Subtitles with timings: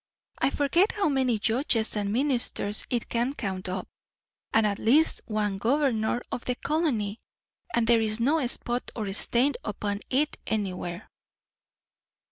[0.39, 3.87] I forget how many judges and ministers it can count up;
[4.51, 7.19] and at least one governor of the colony;
[7.71, 11.07] and there is no spot or stain upon it anywhere."